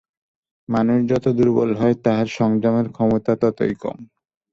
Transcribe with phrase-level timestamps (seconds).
[0.69, 3.97] মানুষ যত দুর্বল হয়, তাহার সংযমের ক্ষমতা ততই কম।